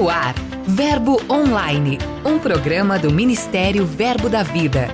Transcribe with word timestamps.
No 0.00 0.08
ar, 0.08 0.34
Verbo 0.66 1.20
Online, 1.28 1.98
um 2.24 2.38
programa 2.38 2.98
do 2.98 3.12
Ministério 3.12 3.84
Verbo 3.84 4.30
da 4.30 4.42
Vida. 4.42 4.88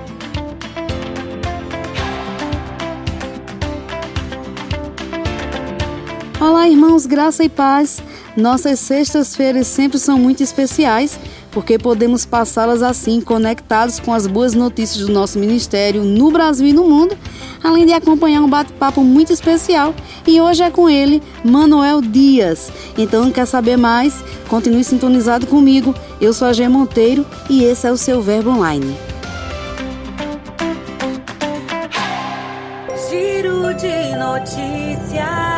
Olá, 6.41 6.67
irmãos, 6.67 7.05
graça 7.05 7.41
e 7.45 7.47
paz. 7.47 8.03
Nossas 8.35 8.81
sextas-feiras 8.81 9.67
sempre 9.67 9.97
são 9.97 10.19
muito 10.19 10.43
especiais 10.43 11.17
porque 11.57 11.79
podemos 11.79 12.23
passá-las 12.23 12.83
assim, 12.83 13.19
conectados 13.19 13.99
com 13.99 14.13
as 14.13 14.27
boas 14.27 14.53
notícias 14.53 15.07
do 15.07 15.11
nosso 15.11 15.39
ministério 15.39 16.03
no 16.03 16.29
Brasil 16.29 16.67
e 16.67 16.71
no 16.71 16.87
mundo, 16.87 17.17
além 17.63 17.83
de 17.83 17.93
acompanhar 17.93 18.43
um 18.43 18.47
bate-papo 18.47 19.03
muito 19.03 19.33
especial. 19.33 19.95
E 20.27 20.39
hoje 20.39 20.61
é 20.61 20.69
com 20.69 20.87
ele, 20.87 21.19
Manuel 21.43 21.99
Dias. 21.99 22.71
Então, 22.95 23.31
quer 23.31 23.47
saber 23.47 23.75
mais? 23.75 24.13
Continue 24.47 24.83
sintonizado 24.83 25.47
comigo. 25.47 25.95
Eu 26.21 26.31
sou 26.31 26.47
a 26.47 26.53
G 26.53 26.69
Monteiro 26.69 27.25
e 27.49 27.63
esse 27.63 27.87
é 27.87 27.91
o 27.91 27.97
seu 27.97 28.21
Verbo 28.21 28.51
Online. 28.51 28.95
Giro 33.09 33.73
de 33.73 34.15
notícias. 34.15 35.56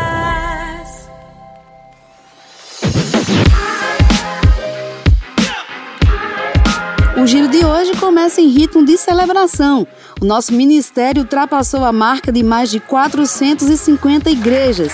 Giro 7.29 7.47
de 7.47 7.63
hoje 7.63 7.91
começa 7.99 8.41
em 8.41 8.47
ritmo 8.47 8.83
de 8.83 8.97
celebração. 8.97 9.85
O 10.19 10.25
nosso 10.25 10.51
ministério 10.51 11.21
ultrapassou 11.21 11.85
a 11.85 11.91
marca 11.91 12.31
de 12.31 12.41
mais 12.41 12.71
de 12.71 12.79
450 12.79 14.31
igrejas. 14.31 14.93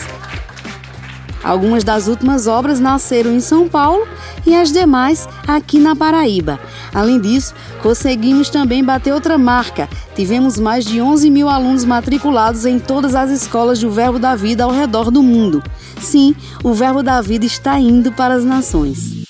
Algumas 1.42 1.86
das 1.86 2.10
últimas 2.10 2.46
obras 2.46 2.78
nasceram 2.78 3.32
em 3.32 3.40
São 3.40 3.70
Paulo 3.70 4.06
e 4.46 4.54
as 4.54 4.70
demais 4.70 5.30
aqui 5.48 5.80
na 5.80 5.96
Paraíba. 5.96 6.60
Além 6.94 7.22
disso, 7.22 7.54
conseguimos 7.82 8.50
também 8.50 8.84
bater 8.84 9.14
outra 9.14 9.38
marca. 9.38 9.88
Tivemos 10.14 10.60
mais 10.60 10.84
de 10.84 11.00
11 11.00 11.30
mil 11.30 11.48
alunos 11.48 11.86
matriculados 11.86 12.66
em 12.66 12.80
todas 12.80 13.16
as 13.16 13.32
escolas 13.32 13.80
do 13.80 13.90
Verbo 13.90 14.20
da 14.20 14.36
Vida 14.36 14.66
ao 14.66 14.72
redor 14.72 15.10
do 15.10 15.24
mundo. 15.24 15.64
Sim, 16.02 16.36
o 16.62 16.74
Verbo 16.74 17.02
da 17.02 17.22
Vida 17.22 17.46
está 17.46 17.80
indo 17.80 18.12
para 18.12 18.34
as 18.34 18.44
nações. 18.44 19.25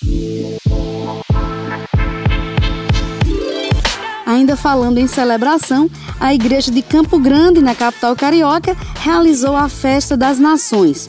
Ainda 4.35 4.57
falando 4.57 4.97
em 4.97 5.07
celebração, 5.07 5.89
a 6.19 6.33
Igreja 6.33 6.69
de 6.69 6.81
Campo 6.81 7.17
Grande, 7.17 7.61
na 7.61 7.73
capital 7.73 8.13
carioca, 8.17 8.75
realizou 8.99 9.55
a 9.55 9.69
Festa 9.69 10.17
das 10.17 10.37
Nações. 10.37 11.07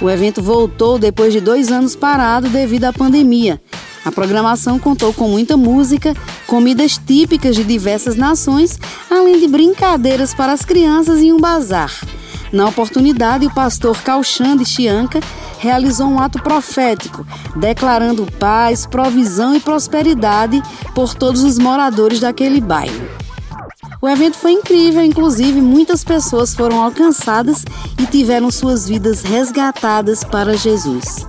O 0.00 0.10
evento 0.10 0.42
voltou 0.42 0.98
depois 0.98 1.32
de 1.32 1.40
dois 1.40 1.70
anos 1.70 1.94
parado 1.94 2.48
devido 2.48 2.86
à 2.86 2.92
pandemia. 2.92 3.62
A 4.04 4.10
programação 4.10 4.76
contou 4.76 5.14
com 5.14 5.28
muita 5.28 5.56
música, 5.56 6.16
comidas 6.48 6.98
típicas 6.98 7.54
de 7.54 7.62
diversas 7.62 8.16
nações, 8.16 8.76
além 9.08 9.38
de 9.38 9.46
brincadeiras 9.46 10.34
para 10.34 10.52
as 10.52 10.64
crianças 10.64 11.20
e 11.20 11.32
um 11.32 11.38
bazar. 11.38 11.92
Na 12.52 12.68
oportunidade, 12.68 13.46
o 13.46 13.54
pastor 13.54 13.96
Calxande 14.02 14.64
Chianca 14.64 15.20
realizou 15.64 16.06
um 16.06 16.20
ato 16.20 16.42
profético, 16.42 17.26
declarando 17.56 18.30
paz, 18.38 18.84
provisão 18.84 19.56
e 19.56 19.60
prosperidade 19.60 20.62
por 20.94 21.14
todos 21.14 21.42
os 21.42 21.58
moradores 21.58 22.20
daquele 22.20 22.60
bairro. 22.60 23.08
O 24.00 24.06
evento 24.06 24.36
foi 24.36 24.52
incrível, 24.52 25.02
inclusive 25.02 25.62
muitas 25.62 26.04
pessoas 26.04 26.54
foram 26.54 26.82
alcançadas 26.82 27.64
e 27.98 28.04
tiveram 28.06 28.50
suas 28.50 28.86
vidas 28.86 29.22
resgatadas 29.22 30.22
para 30.22 30.54
Jesus. 30.54 31.26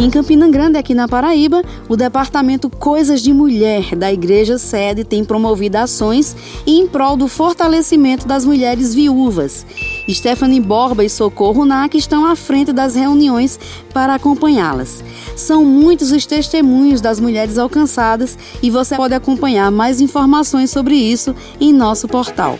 Em 0.00 0.08
Campina 0.08 0.48
Grande, 0.48 0.78
aqui 0.78 0.94
na 0.94 1.08
Paraíba, 1.08 1.60
o 1.88 1.96
Departamento 1.96 2.70
Coisas 2.70 3.20
de 3.20 3.32
Mulher 3.32 3.96
da 3.96 4.12
Igreja 4.12 4.56
Sede 4.56 5.02
tem 5.02 5.24
promovido 5.24 5.76
ações 5.76 6.36
em 6.64 6.86
prol 6.86 7.16
do 7.16 7.26
fortalecimento 7.26 8.24
das 8.24 8.44
mulheres 8.44 8.94
viúvas. 8.94 9.66
Stephanie 10.08 10.60
Borba 10.60 11.04
e 11.04 11.10
Socorro 11.10 11.64
Nac 11.64 11.96
estão 11.96 12.24
à 12.24 12.36
frente 12.36 12.72
das 12.72 12.94
reuniões 12.94 13.58
para 13.92 14.14
acompanhá-las. 14.14 15.02
São 15.34 15.64
muitos 15.64 16.12
os 16.12 16.24
testemunhos 16.24 17.00
das 17.00 17.18
mulheres 17.18 17.58
alcançadas 17.58 18.38
e 18.62 18.70
você 18.70 18.94
pode 18.94 19.14
acompanhar 19.14 19.68
mais 19.72 20.00
informações 20.00 20.70
sobre 20.70 20.94
isso 20.94 21.34
em 21.60 21.72
nosso 21.72 22.06
portal. 22.06 22.56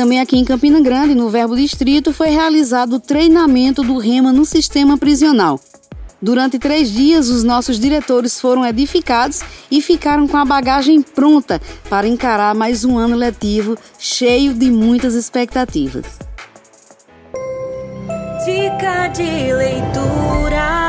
Também 0.00 0.18
aqui 0.18 0.38
em 0.38 0.46
Campina 0.46 0.80
Grande, 0.80 1.14
no 1.14 1.28
Verbo 1.28 1.54
Distrito, 1.54 2.10
foi 2.10 2.30
realizado 2.30 2.94
o 2.94 2.98
treinamento 2.98 3.82
do 3.82 3.98
REMA 3.98 4.32
no 4.32 4.46
sistema 4.46 4.96
prisional. 4.96 5.60
Durante 6.22 6.58
três 6.58 6.90
dias, 6.90 7.28
os 7.28 7.44
nossos 7.44 7.78
diretores 7.78 8.40
foram 8.40 8.64
edificados 8.64 9.42
e 9.70 9.82
ficaram 9.82 10.26
com 10.26 10.38
a 10.38 10.44
bagagem 10.46 11.02
pronta 11.02 11.60
para 11.90 12.08
encarar 12.08 12.54
mais 12.54 12.82
um 12.82 12.96
ano 12.96 13.14
letivo 13.14 13.76
cheio 13.98 14.54
de 14.54 14.70
muitas 14.70 15.12
expectativas. 15.12 16.06
Dica 18.46 19.08
de 19.08 19.52
leitura. 19.52 20.79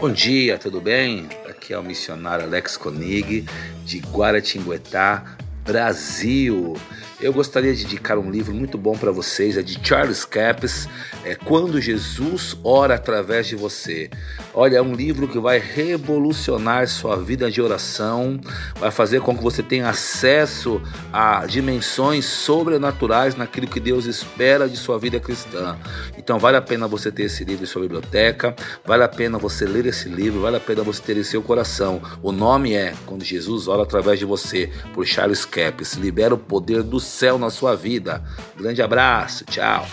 Bom 0.00 0.10
dia, 0.10 0.56
tudo 0.56 0.80
bem? 0.80 1.28
Aqui 1.46 1.74
é 1.74 1.78
o 1.78 1.82
missionário 1.82 2.46
Alex 2.46 2.74
Konig, 2.78 3.44
de 3.84 3.98
Guaratinguetá, 3.98 5.36
Brasil. 5.62 6.74
Eu 7.22 7.34
gostaria 7.34 7.74
de 7.74 7.84
indicar 7.84 8.16
um 8.16 8.30
livro 8.30 8.54
muito 8.54 8.78
bom 8.78 8.96
para 8.96 9.10
vocês, 9.10 9.58
é 9.58 9.62
de 9.62 9.78
Charles 9.86 10.24
Capps, 10.24 10.88
é 11.22 11.34
Quando 11.34 11.78
Jesus 11.78 12.56
Ora 12.64 12.94
Através 12.94 13.46
de 13.46 13.56
Você. 13.56 14.08
Olha, 14.54 14.78
é 14.78 14.82
um 14.82 14.94
livro 14.94 15.28
que 15.28 15.38
vai 15.38 15.58
revolucionar 15.58 16.88
sua 16.88 17.16
vida 17.16 17.50
de 17.50 17.60
oração, 17.60 18.40
vai 18.76 18.90
fazer 18.90 19.20
com 19.20 19.36
que 19.36 19.42
você 19.42 19.62
tenha 19.62 19.90
acesso 19.90 20.80
a 21.12 21.44
dimensões 21.44 22.24
sobrenaturais 22.24 23.34
naquilo 23.34 23.66
que 23.66 23.80
Deus 23.80 24.06
espera 24.06 24.66
de 24.66 24.78
sua 24.78 24.98
vida 24.98 25.20
cristã. 25.20 25.76
Então 26.16 26.38
vale 26.38 26.56
a 26.56 26.62
pena 26.62 26.88
você 26.88 27.12
ter 27.12 27.24
esse 27.24 27.44
livro 27.44 27.64
em 27.64 27.66
sua 27.66 27.82
biblioteca, 27.82 28.56
vale 28.82 29.04
a 29.04 29.08
pena 29.08 29.36
você 29.36 29.66
ler 29.66 29.84
esse 29.84 30.08
livro, 30.08 30.40
vale 30.40 30.56
a 30.56 30.60
pena 30.60 30.82
você 30.82 31.02
ter 31.02 31.18
em 31.18 31.22
seu 31.22 31.42
coração. 31.42 32.00
O 32.22 32.32
nome 32.32 32.72
é 32.72 32.94
Quando 33.04 33.24
Jesus 33.24 33.68
Ora 33.68 33.82
Através 33.82 34.18
de 34.18 34.24
Você, 34.24 34.70
por 34.94 35.06
Charles 35.06 35.44
Capps. 35.44 35.94
Libera 35.94 36.34
o 36.34 36.38
poder 36.38 36.82
do 36.82 36.98
céu 37.10 37.38
na 37.38 37.50
sua 37.50 37.76
vida. 37.76 38.22
Grande 38.56 38.80
abraço, 38.80 39.44
tchau. 39.44 39.86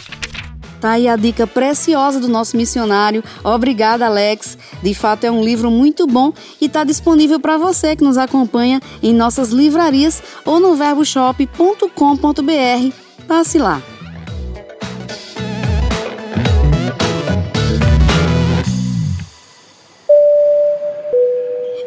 Tá 0.80 0.92
aí 0.92 1.08
a 1.08 1.16
dica 1.16 1.48
preciosa 1.48 2.20
do 2.20 2.28
nosso 2.28 2.56
missionário. 2.56 3.24
Obrigada, 3.44 4.06
Alex. 4.06 4.58
De 4.84 4.94
fato, 4.94 5.24
é 5.24 5.32
um 5.32 5.44
livro 5.44 5.72
muito 5.72 6.06
bom 6.06 6.32
e 6.62 6.66
está 6.66 6.84
disponível 6.84 7.40
para 7.40 7.58
você 7.58 7.96
que 7.96 8.04
nos 8.04 8.18
acompanha 8.18 8.80
em 9.02 9.14
nossas 9.14 9.50
livrarias 9.50 10.22
ou 10.46 10.60
no 10.60 10.76
verboshop.com.br. 10.76 12.94
Passe 13.28 13.58
lá. 13.58 13.82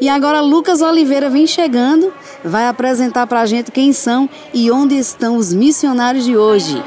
E 0.00 0.08
agora 0.08 0.40
Lucas 0.40 0.80
Oliveira 0.80 1.28
vem 1.28 1.46
chegando, 1.46 2.10
vai 2.44 2.66
apresentar 2.66 3.26
para 3.26 3.40
a 3.40 3.46
gente 3.46 3.70
quem 3.70 3.92
são 3.92 4.28
e 4.52 4.70
onde 4.70 4.94
estão 4.96 5.36
os 5.36 5.52
missionários 5.52 6.24
de 6.24 6.36
hoje. 6.36 6.82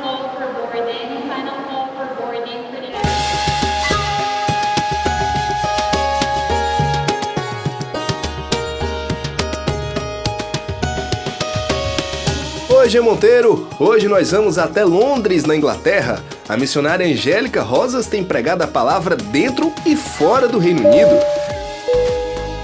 Oi, 12.84 12.90
G. 12.90 13.00
Monteiro! 13.00 13.70
Hoje 13.80 14.10
nós 14.10 14.32
vamos 14.32 14.58
até 14.58 14.84
Londres, 14.84 15.46
na 15.46 15.56
Inglaterra. 15.56 16.22
A 16.50 16.58
missionária 16.58 17.08
Angélica 17.08 17.62
Rosas 17.62 18.08
tem 18.08 18.26
pregado 18.26 18.62
a 18.62 18.68
palavra 18.68 19.16
dentro 19.16 19.72
e 19.86 19.96
fora 19.96 20.50
do 20.50 20.60
Reino 20.60 20.86
Unido. 20.86 21.18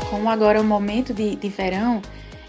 Como 0.10 0.30
agora 0.30 0.58
é 0.58 0.62
o 0.62 0.66
momento 0.66 1.14
de, 1.14 1.38
de 1.38 1.48
verão, 1.48 2.02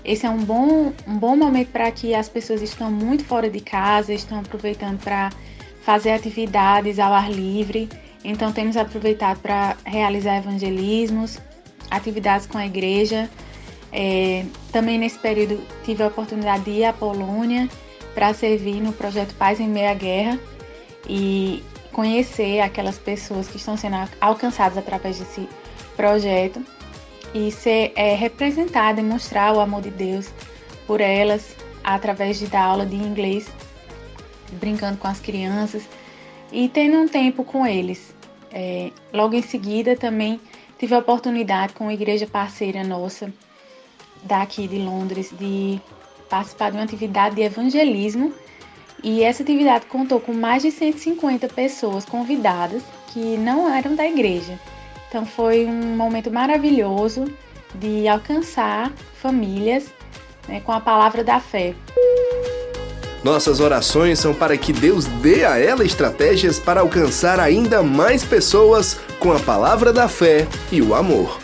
esse 0.05 0.26
é 0.26 0.31
um 0.31 0.38
bom, 0.38 0.93
um 1.06 1.19
bom 1.19 1.37
momento 1.37 1.69
para 1.69 1.91
que 1.91 2.14
as 2.14 2.29
pessoas 2.29 2.62
estão 2.62 2.91
muito 2.91 3.25
fora 3.25 3.50
de 3.50 3.61
casa, 3.61 4.12
estão 4.12 4.41
aproveitando 4.41 4.99
para 5.02 5.31
fazer 5.82 6.12
atividades 6.12 6.99
ao 6.99 7.12
ar 7.12 7.31
livre. 7.31 7.88
Então 8.25 8.52
temos 8.52 8.76
aproveitado 8.76 9.41
para 9.41 9.76
realizar 9.85 10.38
evangelismos, 10.38 11.38
atividades 11.91 12.47
com 12.47 12.58
a 12.58 12.67
igreja. 12.67 13.29
É, 13.93 14.44
também 14.73 14.99
nesse 14.99 15.19
período 15.19 15.61
tive 15.85 16.03
a 16.03 16.06
oportunidade 16.06 16.64
de 16.64 16.70
ir 16.70 16.85
à 16.85 16.93
Polônia 16.93 17.69
para 18.14 18.32
servir 18.32 18.81
no 18.81 18.93
projeto 18.93 19.35
Paz 19.35 19.58
em 19.61 19.69
Meia 19.69 19.94
Guerra 19.94 20.38
e 21.08 21.62
conhecer 21.93 22.61
aquelas 22.61 22.99
pessoas 22.99 23.49
que 23.49 23.56
estão 23.56 23.76
sendo 23.76 23.96
alcançadas 24.20 24.79
através 24.79 25.19
desse 25.19 25.49
projeto 25.96 26.64
e 27.35 27.50
ser 27.50 27.93
é, 27.97 28.17
e 28.17 29.03
mostrar 29.03 29.55
o 29.55 29.61
amor 29.61 29.82
de 29.82 29.91
Deus 29.91 30.31
por 30.87 31.00
elas 31.00 31.56
através 31.85 32.38
de 32.38 32.47
dar 32.47 32.65
aula 32.65 32.85
de 32.85 32.97
inglês, 32.97 33.49
brincando 34.53 34.99
com 34.99 35.09
as 35.09 35.21
crianças 35.21 35.82
e 36.53 36.69
tendo 36.69 36.97
um 36.99 37.09
tempo 37.09 37.44
com 37.44 37.67
eles. 37.67 38.15
É, 38.53 38.91
logo 39.12 39.35
em 39.35 39.43
seguida 39.43 39.97
também 39.97 40.41
tive 40.79 40.94
a 40.94 40.99
oportunidade 40.99 41.73
com 41.75 41.88
a 41.88 41.94
igreja 41.94 42.27
parceira 42.27 42.82
nossa 42.82 43.32
daqui 44.23 44.67
de 44.67 44.79
Londres 44.79 45.32
de 45.38 45.81
participar 46.29 46.71
de 46.71 46.77
uma 46.77 46.85
atividade 46.85 47.37
de 47.37 47.43
evangelismo 47.43 48.32
e 49.03 49.23
essa 49.23 49.43
atividade 49.43 49.87
contou 49.87 50.21
com 50.21 50.32
mais 50.32 50.62
de 50.62 50.71
150 50.71 51.49
pessoas 51.49 52.05
convidadas 52.05 52.82
que 53.12 53.37
não 53.38 53.73
eram 53.73 53.94
da 53.94 54.06
igreja. 54.06 54.59
Então 55.11 55.27
foi 55.27 55.67
um 55.67 55.97
momento 55.97 56.31
maravilhoso 56.31 57.25
de 57.75 58.07
alcançar 58.07 58.93
famílias 59.21 59.87
né, 60.47 60.61
com 60.61 60.71
a 60.71 60.81
palavra 60.81 61.25
da 61.25 61.41
fé. 61.41 61.75
Nossas 63.25 63.59
orações 63.59 64.21
são 64.21 64.33
para 64.33 64.57
que 64.57 64.73
Deus 64.73 65.07
dê 65.07 65.45
a 65.45 65.59
ela 65.59 65.85
estratégias 65.85 66.61
para 66.61 66.81
alcançar 66.81 67.41
ainda 67.41 67.83
mais 67.83 68.23
pessoas 68.23 69.01
com 69.19 69.33
a 69.33 69.41
palavra 69.41 69.93
da 69.93 70.07
fé 70.07 70.47
e 70.71 70.81
o 70.81 70.95
amor. 70.95 71.40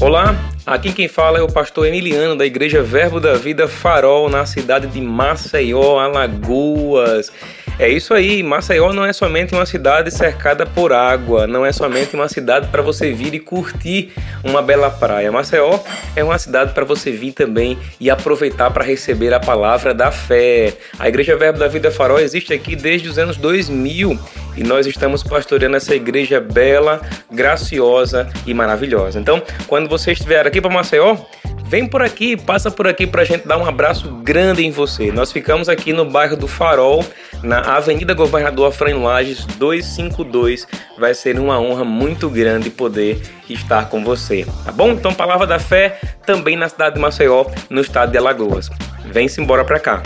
Olá, 0.00 0.34
aqui 0.64 0.94
quem 0.94 1.08
fala 1.08 1.38
é 1.38 1.42
o 1.42 1.52
pastor 1.52 1.86
Emiliano 1.86 2.34
da 2.34 2.46
Igreja 2.46 2.82
Verbo 2.82 3.20
da 3.20 3.34
Vida 3.34 3.68
Farol, 3.68 4.30
na 4.30 4.46
cidade 4.46 4.86
de 4.86 4.98
Maceió, 4.98 5.98
Alagoas. 5.98 7.30
É 7.80 7.88
isso 7.88 8.12
aí, 8.12 8.42
Maceió 8.42 8.92
não 8.92 9.06
é 9.06 9.10
somente 9.10 9.54
uma 9.54 9.64
cidade 9.64 10.10
cercada 10.10 10.66
por 10.66 10.92
água, 10.92 11.46
não 11.46 11.64
é 11.64 11.72
somente 11.72 12.14
uma 12.14 12.28
cidade 12.28 12.68
para 12.68 12.82
você 12.82 13.10
vir 13.10 13.32
e 13.32 13.40
curtir 13.40 14.12
uma 14.44 14.60
bela 14.60 14.90
praia. 14.90 15.32
Maceió 15.32 15.78
é 16.14 16.22
uma 16.22 16.38
cidade 16.38 16.74
para 16.74 16.84
você 16.84 17.10
vir 17.10 17.32
também 17.32 17.78
e 17.98 18.10
aproveitar 18.10 18.70
para 18.70 18.84
receber 18.84 19.32
a 19.32 19.40
palavra 19.40 19.94
da 19.94 20.12
fé. 20.12 20.74
A 20.98 21.08
Igreja 21.08 21.34
Verbo 21.38 21.58
da 21.58 21.68
Vida 21.68 21.90
Farol 21.90 22.20
existe 22.20 22.52
aqui 22.52 22.76
desde 22.76 23.08
os 23.08 23.18
anos 23.18 23.38
2000 23.38 24.18
e 24.58 24.62
nós 24.62 24.86
estamos 24.86 25.22
pastoreando 25.22 25.76
essa 25.76 25.94
igreja 25.94 26.38
bela, 26.38 27.00
graciosa 27.30 28.28
e 28.46 28.52
maravilhosa. 28.52 29.18
Então, 29.18 29.42
quando 29.66 29.88
você 29.88 30.12
estiver 30.12 30.46
aqui 30.46 30.60
para 30.60 30.70
Maceió, 30.70 31.16
vem 31.64 31.86
por 31.86 32.02
aqui, 32.02 32.36
passa 32.36 32.70
por 32.70 32.88
aqui 32.88 33.06
para 33.06 33.22
a 33.22 33.24
gente 33.24 33.46
dar 33.46 33.56
um 33.56 33.64
abraço 33.64 34.10
grande 34.22 34.66
em 34.66 34.72
você. 34.72 35.12
Nós 35.12 35.30
ficamos 35.32 35.68
aqui 35.68 35.92
no 35.92 36.04
bairro 36.04 36.36
do 36.36 36.48
Farol, 36.48 37.04
na 37.42 37.60
Avenida 37.76 38.14
Governador 38.14 38.68
Afrânio 38.68 39.02
Lages 39.02 39.44
252. 39.44 40.66
Vai 40.98 41.14
ser 41.14 41.38
uma 41.38 41.58
honra 41.58 41.84
muito 41.84 42.28
grande 42.28 42.70
poder 42.70 43.22
estar 43.48 43.88
com 43.88 44.04
você, 44.04 44.46
tá 44.64 44.72
bom? 44.72 44.90
Então, 44.90 45.12
Palavra 45.14 45.46
da 45.46 45.58
Fé 45.58 46.00
também 46.24 46.56
na 46.56 46.68
cidade 46.68 46.94
de 46.94 47.00
Maceió, 47.00 47.44
no 47.68 47.80
estado 47.80 48.12
de 48.12 48.18
Alagoas. 48.18 48.70
Vem-se 49.06 49.40
embora 49.40 49.64
para 49.64 49.80
cá. 49.80 50.02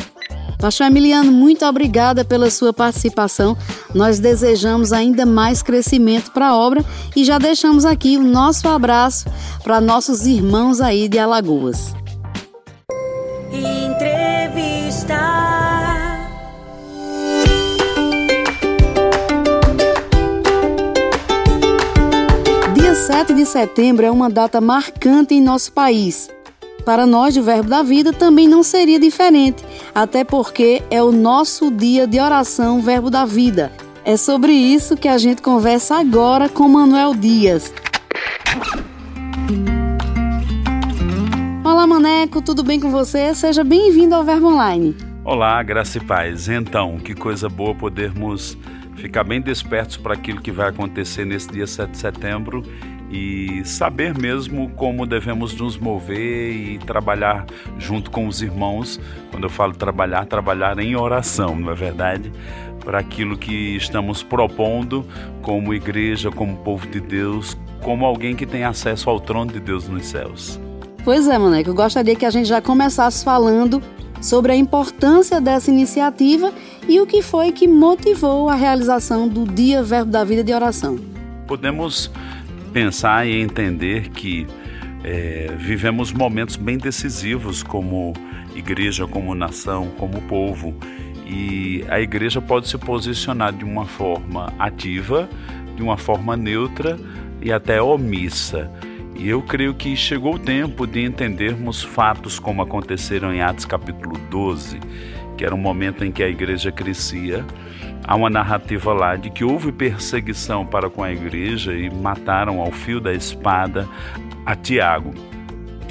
Pastor 0.58 0.86
Emiliano, 0.86 1.30
muito 1.30 1.64
obrigada 1.66 2.24
pela 2.24 2.50
sua 2.50 2.72
participação. 2.72 3.56
Nós 3.94 4.18
desejamos 4.18 4.92
ainda 4.92 5.26
mais 5.26 5.62
crescimento 5.62 6.30
para 6.30 6.48
a 6.48 6.56
obra 6.56 6.84
e 7.14 7.24
já 7.24 7.38
deixamos 7.38 7.84
aqui 7.84 8.16
o 8.16 8.22
nosso 8.22 8.66
abraço 8.68 9.26
para 9.62 9.80
nossos 9.80 10.26
irmãos 10.26 10.80
aí 10.80 11.08
de 11.08 11.18
Alagoas. 11.18 11.94
17 22.94 23.34
de 23.34 23.44
setembro 23.44 24.06
é 24.06 24.10
uma 24.10 24.30
data 24.30 24.60
marcante 24.60 25.34
em 25.34 25.42
nosso 25.42 25.72
país. 25.72 26.30
Para 26.84 27.04
nós, 27.04 27.36
o 27.36 27.42
Verbo 27.42 27.68
da 27.68 27.82
Vida, 27.82 28.12
também 28.12 28.46
não 28.46 28.62
seria 28.62 29.00
diferente, 29.00 29.64
até 29.92 30.22
porque 30.22 30.80
é 30.92 31.02
o 31.02 31.10
nosso 31.10 31.72
dia 31.72 32.06
de 32.06 32.20
oração 32.20 32.80
Verbo 32.80 33.10
da 33.10 33.24
Vida. 33.24 33.72
É 34.04 34.16
sobre 34.16 34.52
isso 34.52 34.96
que 34.96 35.08
a 35.08 35.18
gente 35.18 35.42
conversa 35.42 35.98
agora 35.98 36.48
com 36.48 36.68
Manuel 36.68 37.16
Dias. 37.16 37.74
Olá, 41.64 41.88
Maneco, 41.88 42.40
tudo 42.40 42.62
bem 42.62 42.78
com 42.78 42.90
você? 42.92 43.34
Seja 43.34 43.64
bem-vindo 43.64 44.14
ao 44.14 44.22
Verbo 44.22 44.52
Online. 44.52 44.96
Olá, 45.24 45.60
graça 45.64 45.98
e 45.98 46.00
paz. 46.00 46.48
Então, 46.48 46.98
que 46.98 47.12
coisa 47.12 47.48
boa 47.48 47.74
podermos 47.74 48.56
ficar 48.96 49.24
bem 49.24 49.40
despertos 49.40 49.96
para 49.96 50.14
aquilo 50.14 50.40
que 50.40 50.50
vai 50.50 50.68
acontecer 50.68 51.24
nesse 51.24 51.50
dia 51.50 51.66
7 51.66 51.90
de 51.90 51.98
setembro 51.98 52.62
e 53.10 53.62
saber 53.64 54.16
mesmo 54.18 54.70
como 54.70 55.06
devemos 55.06 55.54
nos 55.54 55.76
mover 55.76 56.52
e 56.52 56.78
trabalhar 56.78 57.46
junto 57.78 58.10
com 58.10 58.26
os 58.26 58.42
irmãos. 58.42 59.00
Quando 59.30 59.44
eu 59.44 59.50
falo 59.50 59.72
trabalhar, 59.74 60.26
trabalhar 60.26 60.78
em 60.78 60.96
oração, 60.96 61.54
não 61.54 61.70
é 61.70 61.74
verdade? 61.74 62.32
Para 62.84 62.98
aquilo 62.98 63.36
que 63.36 63.76
estamos 63.76 64.22
propondo 64.22 65.06
como 65.42 65.72
igreja, 65.72 66.30
como 66.30 66.56
povo 66.58 66.86
de 66.88 67.00
Deus, 67.00 67.56
como 67.82 68.04
alguém 68.04 68.34
que 68.34 68.46
tem 68.46 68.64
acesso 68.64 69.08
ao 69.08 69.20
trono 69.20 69.52
de 69.52 69.60
Deus 69.60 69.88
nos 69.88 70.06
céus. 70.06 70.60
Pois 71.04 71.28
é, 71.28 71.38
Maneco, 71.38 71.70
eu 71.70 71.74
gostaria 71.74 72.16
que 72.16 72.24
a 72.24 72.30
gente 72.30 72.48
já 72.48 72.62
começasse 72.62 73.22
falando 73.22 73.82
sobre 74.24 74.52
a 74.52 74.56
importância 74.56 75.38
dessa 75.38 75.70
iniciativa 75.70 76.50
e 76.88 76.98
o 76.98 77.06
que 77.06 77.20
foi 77.20 77.52
que 77.52 77.68
motivou 77.68 78.48
a 78.48 78.54
realização 78.54 79.28
do 79.28 79.44
Dia 79.44 79.82
Verbo 79.82 80.10
da 80.10 80.24
Vida 80.24 80.42
de 80.42 80.50
Oração. 80.50 80.98
Podemos 81.46 82.10
pensar 82.72 83.26
e 83.26 83.38
entender 83.38 84.08
que 84.08 84.46
é, 85.04 85.54
vivemos 85.58 86.10
momentos 86.10 86.56
bem 86.56 86.78
decisivos 86.78 87.62
como 87.62 88.14
igreja, 88.56 89.06
como 89.06 89.34
nação, 89.34 89.90
como 89.98 90.22
povo. 90.22 90.74
E 91.26 91.84
a 91.90 92.00
igreja 92.00 92.40
pode 92.40 92.66
se 92.68 92.78
posicionar 92.78 93.52
de 93.52 93.64
uma 93.64 93.84
forma 93.84 94.54
ativa, 94.58 95.28
de 95.76 95.82
uma 95.82 95.98
forma 95.98 96.34
neutra 96.34 96.98
e 97.42 97.52
até 97.52 97.80
omissa. 97.82 98.70
E 99.16 99.28
eu 99.28 99.42
creio 99.42 99.74
que 99.74 99.96
chegou 99.96 100.34
o 100.34 100.38
tempo 100.38 100.86
de 100.86 101.02
entendermos 101.02 101.82
fatos 101.82 102.38
como 102.38 102.62
aconteceram 102.62 103.32
em 103.32 103.40
Atos 103.40 103.64
capítulo 103.64 104.18
12, 104.30 104.80
que 105.36 105.44
era 105.44 105.54
um 105.54 105.58
momento 105.58 106.04
em 106.04 106.12
que 106.12 106.22
a 106.22 106.28
igreja 106.28 106.70
crescia 106.70 107.44
Há 108.06 108.16
uma 108.16 108.28
narrativa 108.28 108.92
lá 108.92 109.16
de 109.16 109.30
que 109.30 109.42
houve 109.42 109.72
perseguição 109.72 110.66
para 110.66 110.90
com 110.90 111.02
a 111.02 111.10
igreja 111.10 111.72
e 111.72 111.88
mataram 111.88 112.60
ao 112.60 112.70
fio 112.70 113.00
da 113.00 113.14
espada 113.14 113.88
a 114.44 114.54
Tiago. 114.54 115.14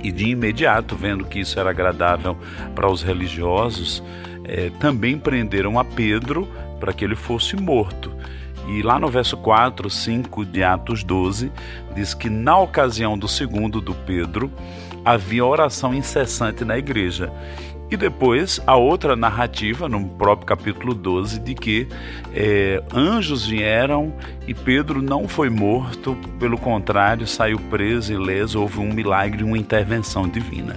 E 0.03 0.11
de 0.11 0.29
imediato, 0.29 0.95
vendo 0.95 1.25
que 1.25 1.39
isso 1.39 1.59
era 1.59 1.71
agradável 1.71 2.37
para 2.75 2.87
os 2.87 3.01
religiosos, 3.01 4.03
eh, 4.43 4.69
também 4.79 5.17
prenderam 5.17 5.79
a 5.79 5.83
Pedro 5.83 6.47
para 6.79 6.93
que 6.93 7.03
ele 7.03 7.15
fosse 7.15 7.55
morto. 7.55 8.11
E 8.67 8.82
lá 8.82 9.00
no 9.00 9.10
verso 9.10 9.36
4, 9.38 9.89
5 9.89 10.46
de 10.46 10.63
Atos 10.63 11.03
12, 11.03 11.51
diz 11.93 12.13
que 12.13 12.29
na 12.29 12.58
ocasião 12.58 13.17
do 13.17 13.27
segundo 13.27 13.82
do 13.82 13.93
Pedro, 13.93 14.51
havia 15.03 15.46
oração 15.46 15.93
incessante 15.93 16.63
na 16.63 16.77
igreja. 16.77 17.32
E 17.91 17.98
depois 17.98 18.60
a 18.65 18.75
outra 18.75 19.15
narrativa, 19.15 19.88
no 19.88 20.03
próprio 20.08 20.48
capítulo 20.48 20.96
12, 20.96 21.39
de 21.39 21.53
que 21.53 21.88
é, 22.34 22.82
anjos 22.91 23.46
vieram 23.46 24.13
e 24.48 24.53
Pedro 24.53 25.00
não 25.00 25.27
foi 25.27 25.50
morto, 25.50 26.17
pelo 26.39 26.58
contrário, 26.58 27.27
saiu 27.27 27.60
preso 27.70 28.12
e 28.12 28.17
leso, 28.17 28.60
houve 28.60 28.79
um 28.79 28.91
milagre, 28.91 29.43
uma 29.43 29.58
intervenção 29.58 30.27
divina. 30.27 30.75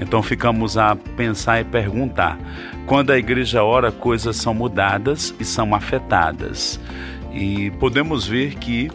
Então 0.00 0.22
ficamos 0.22 0.76
a 0.76 0.96
pensar 0.96 1.60
e 1.60 1.64
perguntar: 1.64 2.38
quando 2.86 3.10
a 3.10 3.18
igreja 3.18 3.62
ora, 3.62 3.92
coisas 3.92 4.36
são 4.36 4.54
mudadas 4.54 5.34
e 5.38 5.44
são 5.44 5.74
afetadas. 5.74 6.80
E 7.32 7.70
podemos 7.72 8.26
ver 8.26 8.54
que 8.54 8.90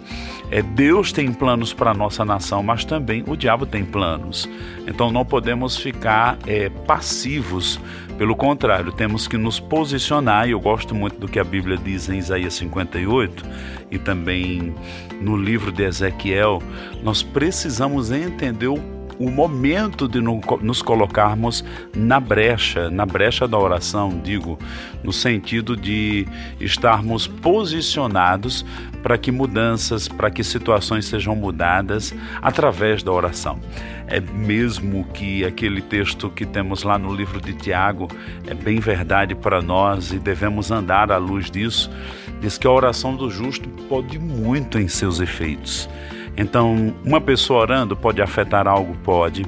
é, 0.50 0.62
Deus 0.62 1.12
tem 1.12 1.32
planos 1.34 1.74
para 1.74 1.92
a 1.92 1.94
nossa 1.94 2.24
nação, 2.24 2.62
mas 2.62 2.86
também 2.86 3.24
o 3.28 3.36
diabo 3.36 3.66
tem 3.66 3.84
planos. 3.84 4.48
Então 4.86 5.12
não 5.12 5.26
podemos 5.26 5.78
ficar 5.78 6.38
é, 6.46 6.70
passivos. 6.70 7.80
Pelo 8.18 8.36
contrário, 8.36 8.92
temos 8.92 9.28
que 9.28 9.38
nos 9.38 9.60
posicionar, 9.60 10.48
e 10.48 10.52
eu 10.52 10.60
gosto 10.60 10.94
muito 10.94 11.18
do 11.18 11.28
que 11.28 11.40
a 11.40 11.44
Bíblia 11.44 11.76
diz 11.76 12.08
em 12.08 12.20
Isaías 12.20 12.54
58 12.54 13.44
e 13.90 13.98
também 13.98 14.76
no 15.20 15.36
livro 15.36 15.72
de 15.72 15.84
Ezequiel. 15.84 16.62
Nós 17.02 17.24
precisamos 17.24 18.12
entender 18.12 18.68
o 18.68 18.78
o 19.20 19.30
momento 19.30 20.08
de 20.08 20.22
nos 20.22 20.82
colocarmos 20.82 21.64
na 21.96 22.20
brecha, 22.20 22.90
na 22.90 23.06
brecha 23.06 23.48
da 23.48 23.58
oração, 23.58 24.20
digo, 24.24 24.58
no 25.04 25.14
sentido 25.14 25.76
de 25.76 26.28
estarmos 26.60 27.28
posicionados 27.28 28.66
para 29.02 29.18
que 29.18 29.32
mudanças, 29.32 30.08
para 30.08 30.32
que 30.32 30.44
situações 30.44 31.06
sejam 31.06 31.36
mudadas 31.36 32.16
através 32.42 33.04
da 33.04 33.12
oração. 33.12 33.60
É 34.08 34.20
mesmo 34.20 35.06
que 35.14 35.44
aquele 35.44 35.82
texto 35.82 36.30
que 36.30 36.46
temos 36.46 36.84
lá 36.84 36.98
no 36.98 37.14
livro 37.14 37.42
de 37.42 37.54
Tiago 37.54 38.08
é 38.48 38.54
bem 38.54 38.80
verdade 38.80 39.36
para 39.36 39.62
nós 39.62 40.12
e 40.12 40.20
devemos 40.20 40.72
andar 40.72 41.12
à 41.12 41.18
luz 41.18 41.52
disso, 41.52 41.92
diz 42.40 42.58
que 42.58 42.66
a 42.66 42.72
oração 42.72 43.16
do 43.16 43.30
justo 43.30 43.68
pode 43.90 44.18
muito 44.18 44.80
em 44.80 44.88
seus 44.88 45.20
efeitos. 45.20 45.90
Então, 46.36 46.94
uma 47.06 47.22
pessoa 47.22 47.62
orando 47.62 47.96
pode 47.96 48.22
afetar 48.22 48.68
algo? 48.68 48.96
Pode. 49.04 49.46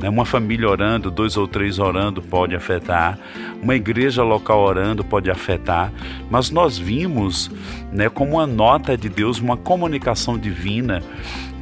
Né? 0.00 0.08
Uma 0.08 0.24
família 0.24 0.68
orando, 0.68 1.10
dois 1.10 1.36
ou 1.36 1.46
três 1.46 1.78
orando 1.78 2.20
pode 2.20 2.54
afetar. 2.54 3.18
Uma 3.62 3.74
igreja 3.74 4.22
local 4.22 4.60
orando 4.60 5.04
pode 5.04 5.30
afetar. 5.30 5.92
Mas 6.30 6.50
nós 6.50 6.78
vimos, 6.78 7.50
né, 7.92 8.08
como 8.08 8.32
uma 8.32 8.46
nota 8.46 8.96
de 8.96 9.08
Deus, 9.08 9.38
uma 9.38 9.56
comunicação 9.56 10.38
divina 10.38 11.02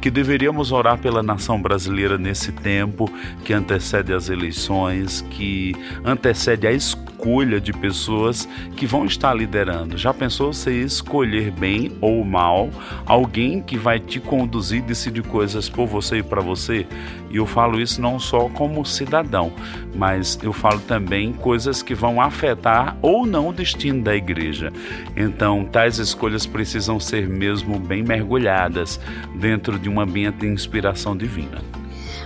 que 0.03 0.11
deveríamos 0.11 0.73
orar 0.73 0.97
pela 0.97 1.23
nação 1.23 1.61
brasileira 1.61 2.17
nesse 2.17 2.51
tempo 2.51 3.09
que 3.45 3.53
antecede 3.53 4.11
as 4.11 4.27
eleições, 4.27 5.25
que 5.29 5.73
antecede 6.03 6.67
a 6.67 6.73
escolha 6.73 7.61
de 7.61 7.71
pessoas 7.71 8.45
que 8.75 8.85
vão 8.85 9.05
estar 9.05 9.33
liderando. 9.33 9.97
Já 9.97 10.13
pensou 10.13 10.51
você 10.51 10.81
escolher 10.81 11.51
bem 11.51 11.93
ou 12.01 12.21
mal 12.25 12.69
alguém 13.05 13.61
que 13.61 13.77
vai 13.77 13.97
te 13.97 14.19
conduzir 14.19 14.79
e 14.79 14.81
decidir 14.81 15.23
coisas 15.23 15.69
por 15.69 15.87
você 15.87 16.17
e 16.17 16.23
para 16.23 16.41
você? 16.41 16.85
E 17.31 17.37
eu 17.37 17.45
falo 17.45 17.79
isso 17.79 18.01
não 18.01 18.19
só 18.23 18.49
como 18.49 18.85
cidadão, 18.85 19.51
mas 19.95 20.39
eu 20.41 20.53
falo 20.53 20.79
também 20.79 21.33
coisas 21.33 21.81
que 21.81 21.93
vão 21.93 22.19
afetar 22.19 22.97
ou 23.01 23.25
não 23.25 23.49
o 23.49 23.53
destino 23.53 24.01
da 24.01 24.15
igreja. 24.15 24.71
Então, 25.15 25.65
tais 25.65 25.99
escolhas 25.99 26.45
precisam 26.45 26.99
ser 26.99 27.27
mesmo 27.27 27.77
bem 27.77 28.03
mergulhadas 28.03 28.99
dentro 29.35 29.77
de 29.77 29.89
um 29.89 29.99
ambiente 29.99 30.39
de 30.39 30.47
inspiração 30.47 31.15
divina. 31.15 31.61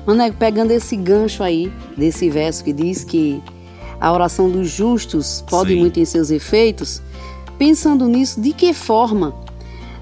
Maneco, 0.06 0.38
pegando 0.38 0.72
esse 0.72 0.96
gancho 0.96 1.44
aí, 1.44 1.72
desse 1.98 2.30
verso 2.30 2.64
que 2.64 2.72
diz 2.72 3.04
que 3.04 3.42
a 4.00 4.14
oração 4.14 4.50
dos 4.50 4.70
justos 4.70 5.44
pode 5.50 5.74
Sim. 5.74 5.80
muito 5.80 6.00
em 6.00 6.06
seus 6.06 6.32
efeitos, 6.32 7.02
pensando 7.58 8.08
nisso, 8.08 8.40
de 8.40 8.54
que 8.54 8.74
forma 8.74 9.34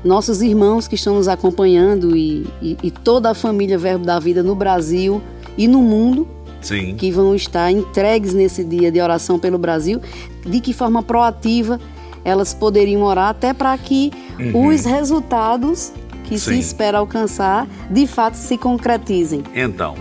nossos 0.04 0.44
irmãos 0.44 0.88
que 0.88 0.94
estão 0.94 1.16
nos 1.16 1.28
acompanhando 1.28 2.16
e, 2.16 2.46
e, 2.62 2.78
e 2.84 2.92
toda 2.92 3.32
a 3.32 3.34
família 3.34 3.78
Verbo 3.78 4.06
da 4.06 4.20
Vida 4.20 4.44
no 4.44 4.54
Brasil 4.54 5.22
e 5.58 5.68
no 5.68 5.82
mundo, 5.82 6.28
Sim. 6.62 6.96
que 6.96 7.12
vão 7.12 7.36
estar 7.36 7.72
entregues 7.72 8.34
nesse 8.34 8.64
dia 8.64 8.92
de 8.92 9.00
oração 9.00 9.38
pelo 9.40 9.58
Brasil, 9.58 10.02
de 10.46 10.60
que 10.60 10.74
forma 10.74 11.04
proativa 11.04 11.80
elas 12.24 12.54
poderiam 12.54 13.04
orar 13.04 13.30
até 13.30 13.54
para 13.54 13.78
que 13.78 14.12
uhum. 14.40 14.68
os 14.68 14.84
resultados 14.84 15.94
que 16.24 16.40
Sim. 16.40 16.54
se 16.54 16.60
espera 16.60 16.98
alcançar 16.98 17.68
de 17.90 18.08
fato 18.08 18.34
se 18.34 18.58
concretizem. 18.58 19.44
Então, 19.54 19.94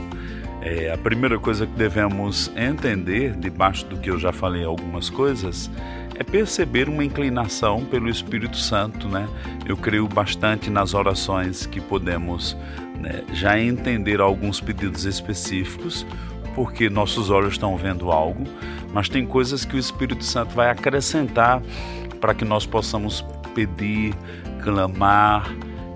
é, 0.62 0.90
a 0.90 0.96
primeira 0.96 1.38
coisa 1.38 1.66
que 1.66 1.76
devemos 1.76 2.50
entender, 2.56 3.37
debaixo 3.37 3.84
do 3.84 3.99
que 3.99 4.11
eu 4.11 4.18
já 4.18 4.32
falei 4.32 4.64
algumas 4.64 5.11
coisas, 5.11 5.70
é 6.16 6.25
perceber 6.25 6.88
uma 6.88 7.04
inclinação 7.04 7.84
pelo 7.84 8.08
Espírito 8.08 8.56
Santo, 8.56 9.06
né? 9.08 9.28
Eu 9.66 9.76
creio 9.76 10.08
bastante 10.08 10.70
nas 10.70 10.94
orações 10.94 11.66
que 11.66 11.80
podemos 11.80 12.56
né, 12.98 13.22
já 13.32 13.58
entender 13.58 14.20
alguns 14.20 14.60
pedidos 14.60 15.04
específicos, 15.04 16.06
porque 16.54 16.88
nossos 16.88 17.30
olhos 17.30 17.54
estão 17.54 17.76
vendo 17.76 18.10
algo, 18.10 18.44
mas 18.92 19.08
tem 19.08 19.26
coisas 19.26 19.64
que 19.64 19.76
o 19.76 19.78
Espírito 19.78 20.24
Santo 20.24 20.54
vai 20.54 20.70
acrescentar 20.70 21.60
para 22.20 22.34
que 22.34 22.44
nós 22.44 22.64
possamos 22.64 23.24
pedir, 23.54 24.14
clamar, 24.62 25.52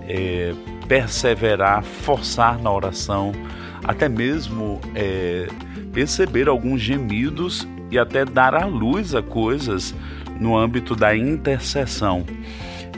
é, 0.07 0.53
perseverar, 0.87 1.83
forçar 1.83 2.59
na 2.59 2.71
oração, 2.71 3.31
até 3.83 4.09
mesmo 4.09 4.81
é, 4.93 5.47
perceber 5.93 6.47
alguns 6.47 6.81
gemidos 6.81 7.67
e 7.89 7.97
até 7.97 8.25
dar 8.25 8.53
à 8.53 8.65
luz 8.65 9.15
a 9.15 9.21
coisas 9.21 9.95
no 10.39 10.57
âmbito 10.57 10.95
da 10.95 11.15
intercessão. 11.15 12.25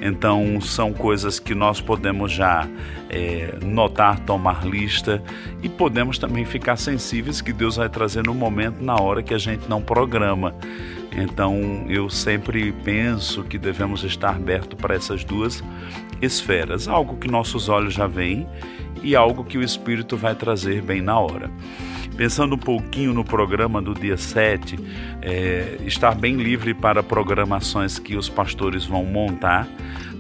Então, 0.02 0.60
são 0.62 0.94
coisas 0.94 1.40
que 1.40 1.56
nós 1.56 1.82
podemos 1.82 2.32
já 2.32 2.68
é, 3.10 3.56
notar, 3.62 4.20
tomar 4.20 4.66
lista 4.66 5.22
e 5.62 5.70
podemos 5.70 6.18
também 6.18 6.46
ficar 6.46 6.76
sensíveis 6.76 7.42
que 7.42 7.52
Deus 7.52 7.76
vai 7.76 7.90
trazer 7.90 8.24
no 8.24 8.34
momento, 8.34 8.84
na 8.84 8.96
hora 8.96 9.22
que 9.22 9.34
a 9.34 9.38
gente 9.38 9.68
não 9.68 9.82
programa. 9.82 10.56
Então, 11.16 11.86
eu 11.90 12.10
sempre 12.10 12.72
penso 12.72 13.44
que 13.44 13.58
devemos 13.58 14.04
estar 14.04 14.36
aberto 14.36 14.76
para 14.76 14.96
essas 14.96 15.24
duas 15.24 15.64
esferas, 16.22 16.88
algo 16.88 17.18
que 17.18 17.28
nossos 17.28 17.68
olhos 17.68 17.94
já 17.94 18.08
veem 18.08 18.48
e 19.04 19.16
algo 19.16 19.44
que 19.44 19.58
o 19.58 19.64
Espírito 19.64 20.16
vai 20.16 20.36
trazer 20.36 20.82
bem 20.82 21.02
na 21.02 21.20
hora. 21.20 21.50
Pensando 22.16 22.56
um 22.56 22.58
pouquinho 22.58 23.14
no 23.14 23.26
programa 23.26 23.82
do 23.82 23.94
dia 23.94 24.18
7, 24.18 24.78
é, 25.22 25.78
estar 25.86 26.14
bem 26.14 26.36
livre 26.36 26.74
para 26.74 27.02
programações 27.02 27.98
que 27.98 28.16
os 28.16 28.30
pastores 28.30 28.86
vão 28.86 29.04
montar. 29.04 29.68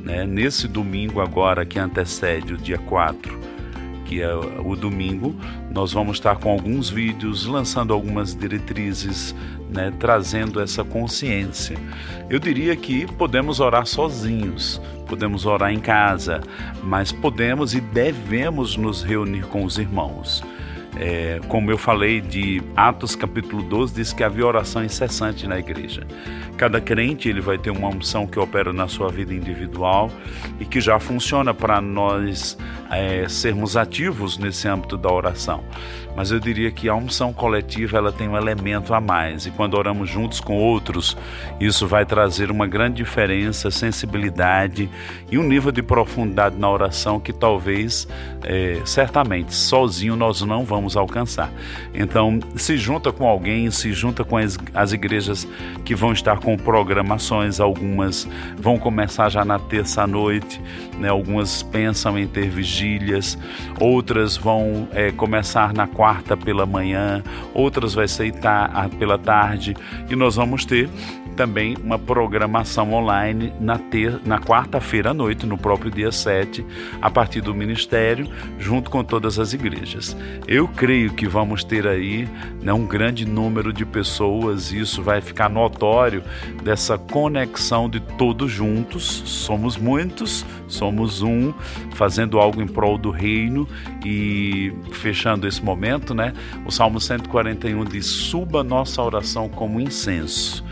Né? 0.03 0.25
Nesse 0.25 0.67
domingo, 0.67 1.21
agora 1.21 1.65
que 1.65 1.77
antecede 1.77 2.53
o 2.53 2.57
dia 2.57 2.79
4, 2.79 3.39
o 4.65 4.75
domingo, 4.75 5.35
nós 5.71 5.93
vamos 5.93 6.17
estar 6.17 6.35
com 6.37 6.51
alguns 6.51 6.89
vídeos, 6.89 7.45
lançando 7.45 7.93
algumas 7.93 8.35
diretrizes, 8.35 9.33
né, 9.69 9.91
trazendo 9.99 10.59
essa 10.59 10.83
consciência. 10.83 11.77
Eu 12.29 12.39
diria 12.39 12.75
que 12.75 13.05
podemos 13.13 13.59
orar 13.59 13.85
sozinhos, 13.85 14.81
podemos 15.07 15.45
orar 15.45 15.71
em 15.71 15.79
casa, 15.79 16.41
mas 16.83 17.11
podemos 17.11 17.73
e 17.73 17.81
devemos 17.81 18.75
nos 18.75 19.01
reunir 19.01 19.45
com 19.47 19.63
os 19.63 19.77
irmãos. 19.77 20.43
É, 20.97 21.39
como 21.47 21.71
eu 21.71 21.77
falei 21.77 22.19
de 22.19 22.61
Atos 22.75 23.15
capítulo 23.15 23.63
12, 23.63 23.93
diz 23.93 24.13
que 24.13 24.23
havia 24.23 24.45
oração 24.45 24.83
incessante 24.83 25.47
na 25.47 25.57
igreja. 25.57 26.05
Cada 26.57 26.81
crente 26.81 27.29
ele 27.29 27.41
vai 27.41 27.57
ter 27.57 27.71
uma 27.71 27.87
unção 27.87 28.27
que 28.27 28.37
opera 28.37 28.73
na 28.73 28.87
sua 28.87 29.09
vida 29.09 29.33
individual 29.33 30.11
e 30.59 30.65
que 30.65 30.81
já 30.81 30.99
funciona 30.99 31.53
para 31.53 31.81
nós 31.81 32.57
é, 32.91 33.27
sermos 33.27 33.77
ativos 33.77 34.37
nesse 34.37 34.67
âmbito 34.67 34.97
da 34.97 35.11
oração 35.11 35.63
mas 36.15 36.31
eu 36.31 36.39
diria 36.39 36.71
que 36.71 36.89
a 36.89 36.95
unção 36.95 37.31
coletiva 37.31 37.97
ela 37.97 38.11
tem 38.11 38.27
um 38.27 38.35
elemento 38.35 38.93
a 38.93 38.99
mais 38.99 39.45
e 39.45 39.51
quando 39.51 39.75
oramos 39.75 40.09
juntos 40.09 40.39
com 40.39 40.57
outros, 40.57 41.17
isso 41.59 41.87
vai 41.87 42.05
trazer 42.05 42.51
uma 42.51 42.67
grande 42.67 42.97
diferença, 42.97 43.71
sensibilidade 43.71 44.89
e 45.31 45.37
um 45.37 45.43
nível 45.43 45.71
de 45.71 45.81
profundidade 45.81 46.57
na 46.57 46.69
oração 46.69 47.19
que 47.19 47.31
talvez, 47.31 48.07
é, 48.43 48.81
certamente, 48.85 49.53
sozinho 49.53 50.15
nós 50.15 50.41
não 50.41 50.65
vamos 50.65 50.97
alcançar. 50.97 51.51
Então, 51.93 52.39
se 52.55 52.77
junta 52.77 53.11
com 53.11 53.25
alguém, 53.25 53.71
se 53.71 53.93
junta 53.93 54.23
com 54.23 54.37
as, 54.37 54.57
as 54.73 54.91
igrejas 54.91 55.47
que 55.85 55.95
vão 55.95 56.11
estar 56.11 56.39
com 56.39 56.57
programações, 56.57 57.59
algumas 57.59 58.27
vão 58.57 58.77
começar 58.77 59.29
já 59.29 59.45
na 59.45 59.57
terça-noite, 59.57 60.61
né? 60.97 61.09
algumas 61.09 61.63
pensam 61.63 62.17
em 62.17 62.27
ter 62.27 62.49
vigílias, 62.49 63.37
outras 63.79 64.35
vão 64.35 64.87
é, 64.91 65.11
começar 65.11 65.73
na 65.73 65.87
quarta 65.87 66.00
pela 66.37 66.65
manhã, 66.65 67.23
outras 67.53 67.93
vai 67.93 68.07
ser 68.07 68.25
pela 68.97 69.17
tarde, 69.17 69.75
e 70.09 70.15
nós 70.15 70.35
vamos 70.35 70.65
ter 70.65 70.89
também 71.31 71.75
uma 71.83 71.97
programação 71.97 72.93
online 72.93 73.53
na, 73.59 73.77
ter, 73.77 74.19
na 74.25 74.39
quarta-feira 74.39 75.11
à 75.11 75.13
noite, 75.13 75.45
no 75.45 75.57
próprio 75.57 75.91
dia 75.91 76.11
7, 76.11 76.65
a 77.01 77.09
partir 77.09 77.41
do 77.41 77.53
Ministério, 77.53 78.27
junto 78.59 78.89
com 78.89 79.03
todas 79.03 79.39
as 79.39 79.53
igrejas. 79.53 80.15
Eu 80.47 80.67
creio 80.67 81.13
que 81.13 81.27
vamos 81.27 81.63
ter 81.63 81.87
aí 81.87 82.27
né, 82.61 82.73
um 82.73 82.85
grande 82.85 83.25
número 83.25 83.73
de 83.73 83.85
pessoas, 83.85 84.71
isso 84.71 85.01
vai 85.01 85.21
ficar 85.21 85.49
notório 85.49 86.23
dessa 86.63 86.97
conexão 86.97 87.89
de 87.89 87.99
todos 87.99 88.51
juntos. 88.51 89.23
Somos 89.25 89.77
muitos, 89.77 90.45
somos 90.67 91.21
um, 91.21 91.53
fazendo 91.95 92.39
algo 92.39 92.61
em 92.61 92.67
prol 92.67 92.97
do 92.97 93.11
reino 93.11 93.67
e 94.05 94.73
fechando 94.91 95.47
esse 95.47 95.63
momento, 95.63 96.13
né? 96.13 96.33
O 96.65 96.71
Salmo 96.71 96.99
141 96.99 97.83
diz: 97.85 98.05
Suba 98.05 98.63
nossa 98.63 99.01
oração 99.01 99.49
como 99.49 99.79
incenso. 99.79 100.63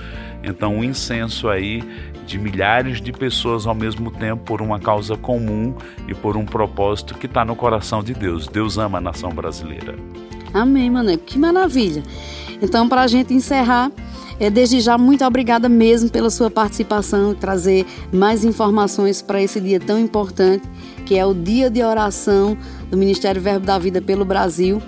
Então, 0.44 0.76
um 0.76 0.84
incenso 0.84 1.50
aí 1.50 1.84
de 2.26 2.38
milhares 2.38 3.02
de 3.02 3.12
pessoas 3.12 3.66
ao 3.66 3.74
mesmo 3.74 4.12
tempo 4.12 4.44
por 4.44 4.62
uma 4.62 4.80
causa 4.80 5.18
comum 5.18 5.76
e 6.08 6.14
por 6.14 6.38
um 6.38 6.46
propósito 6.46 7.16
que 7.16 7.26
está 7.26 7.44
no 7.44 7.56
coração 7.56 8.04
de 8.04 8.14
Deus. 8.14 8.48
Deus 8.48 8.78
ama 8.78 9.00
a 9.00 9.02
nação 9.02 9.32
brasileira. 9.32 9.96
Amém, 10.54 10.90
Mané. 10.90 11.18
Que 11.18 11.38
maravilha. 11.38 12.04
Então, 12.62 12.88
para 12.88 13.02
a 13.02 13.08
gente 13.08 13.34
encerrar, 13.34 13.92
é, 14.40 14.50
desde 14.50 14.80
já, 14.80 14.98
muito 14.98 15.26
obrigada 15.26 15.68
mesmo 15.68 16.10
pela 16.10 16.30
sua 16.30 16.50
participação 16.50 17.32
e 17.32 17.36
trazer 17.36 17.86
mais 18.12 18.46
informações 18.46 19.22
para 19.22 19.42
esse 19.42 19.60
dia 19.60 19.80
tão 19.80 20.00
importante, 20.00 20.68
que 21.06 21.18
é 21.18 21.26
o 21.26 21.34
dia 21.34 21.70
de 21.70 21.84
oração 21.84 22.58
do 22.90 22.98
Ministério 22.98 23.42
Verbo 23.42 23.66
da 23.66 23.78
Vida 23.78 24.02
pelo 24.02 24.24
Brasil. 24.24 24.82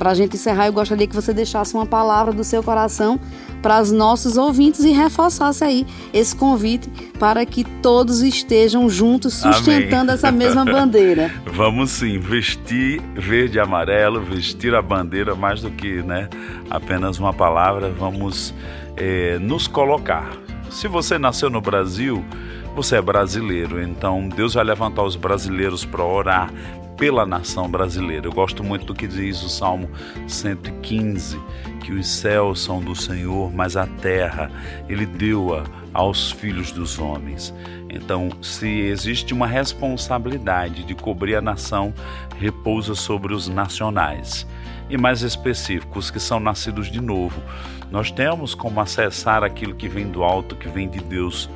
Para 0.00 0.12
a 0.12 0.14
gente 0.14 0.36
encerrar, 0.36 0.64
eu 0.64 0.72
gostaria 0.72 1.06
que 1.06 1.14
você 1.14 1.34
deixasse 1.34 1.74
uma 1.74 1.84
palavra 1.84 2.32
do 2.32 2.42
seu 2.42 2.62
coração 2.62 3.20
para 3.60 3.82
os 3.82 3.92
nossos 3.92 4.38
ouvintes 4.38 4.82
e 4.82 4.92
reforçasse 4.92 5.62
aí 5.62 5.86
esse 6.10 6.34
convite 6.34 6.88
para 7.18 7.44
que 7.44 7.64
todos 7.82 8.22
estejam 8.22 8.88
juntos 8.88 9.34
sustentando 9.34 10.04
Amém. 10.04 10.14
essa 10.14 10.32
mesma 10.32 10.64
bandeira. 10.64 11.30
Vamos 11.44 11.90
sim, 11.90 12.18
vestir 12.18 13.02
verde 13.14 13.58
e 13.58 13.60
amarelo, 13.60 14.22
vestir 14.22 14.74
a 14.74 14.80
bandeira 14.80 15.34
mais 15.34 15.60
do 15.60 15.70
que 15.70 16.02
né, 16.02 16.30
apenas 16.70 17.18
uma 17.18 17.34
palavra, 17.34 17.90
vamos 17.90 18.54
é, 18.96 19.38
nos 19.38 19.68
colocar. 19.68 20.30
Se 20.70 20.88
você 20.88 21.18
nasceu 21.18 21.50
no 21.50 21.60
Brasil, 21.60 22.24
você 22.74 22.96
é 22.96 23.02
brasileiro, 23.02 23.82
então 23.82 24.30
Deus 24.30 24.54
vai 24.54 24.64
levantar 24.64 25.02
os 25.02 25.14
brasileiros 25.14 25.84
para 25.84 26.02
orar 26.02 26.50
pela 27.00 27.24
nação 27.24 27.66
brasileira. 27.66 28.26
Eu 28.26 28.32
gosto 28.32 28.62
muito 28.62 28.84
do 28.84 28.94
que 28.94 29.08
diz 29.08 29.42
o 29.42 29.48
Salmo 29.48 29.88
115, 30.28 31.40
que 31.82 31.92
os 31.92 32.06
céus 32.06 32.62
são 32.62 32.78
do 32.78 32.94
Senhor, 32.94 33.50
mas 33.50 33.74
a 33.74 33.86
terra 33.86 34.50
ele 34.86 35.06
deu-a 35.06 35.64
aos 35.94 36.30
filhos 36.30 36.70
dos 36.70 36.98
homens. 36.98 37.54
Então, 37.88 38.28
se 38.42 38.68
existe 38.68 39.32
uma 39.32 39.46
responsabilidade 39.46 40.84
de 40.84 40.94
cobrir 40.94 41.36
a 41.36 41.40
nação, 41.40 41.94
repousa 42.38 42.94
sobre 42.94 43.32
os 43.32 43.48
nacionais. 43.48 44.46
E 44.90 44.98
mais 44.98 45.22
específicos, 45.22 46.10
que 46.10 46.20
são 46.20 46.38
nascidos 46.38 46.90
de 46.90 47.00
novo. 47.00 47.40
Nós 47.90 48.10
temos 48.10 48.54
como 48.54 48.78
acessar 48.78 49.42
aquilo 49.42 49.74
que 49.74 49.88
vem 49.88 50.06
do 50.06 50.22
alto, 50.22 50.54
que 50.54 50.68
vem 50.68 50.86
de 50.86 51.00
Deus, 51.00 51.48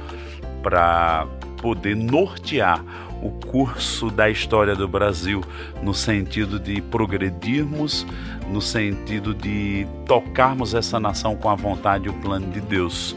para 0.62 1.26
poder 1.60 1.96
nortear 1.96 2.82
o 3.24 3.30
curso 3.30 4.10
da 4.10 4.28
história 4.28 4.76
do 4.76 4.86
Brasil 4.86 5.42
no 5.82 5.94
sentido 5.94 6.60
de 6.60 6.82
progredirmos, 6.82 8.06
no 8.50 8.60
sentido 8.60 9.34
de 9.34 9.86
tocarmos 10.06 10.74
essa 10.74 11.00
nação 11.00 11.34
com 11.34 11.48
a 11.48 11.54
vontade 11.54 12.06
e 12.06 12.10
o 12.10 12.12
plano 12.12 12.52
de 12.52 12.60
Deus. 12.60 13.16